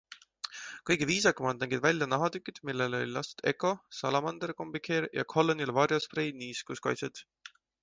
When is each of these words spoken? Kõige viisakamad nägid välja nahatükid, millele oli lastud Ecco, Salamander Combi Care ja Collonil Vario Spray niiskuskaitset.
Kõige 0.89 1.07
viisakamad 1.09 1.59
nägid 1.63 1.83
välja 1.83 2.07
nahatükid, 2.13 2.61
millele 2.69 3.01
oli 3.03 3.11
lastud 3.19 3.45
Ecco, 3.53 3.73
Salamander 3.99 4.55
Combi 4.63 4.83
Care 4.89 5.13
ja 5.21 5.29
Collonil 5.37 5.77
Vario 5.79 6.03
Spray 6.09 6.35
niiskuskaitset. 6.43 7.25